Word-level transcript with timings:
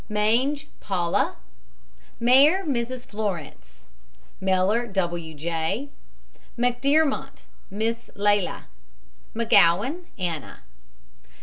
MANGE, 0.09 0.65
PAULA. 0.79 1.35
MARE, 2.19 2.65
MRS. 2.65 3.05
FLORENCE. 3.05 3.85
MELLOR, 4.41 4.87
W. 4.87 5.35
J. 5.35 5.89
McDEARMONT, 6.57 7.43
MISS 7.69 8.09
LELA. 8.15 8.65
McGOWAN, 9.35 10.05
ANNA. 10.17 10.63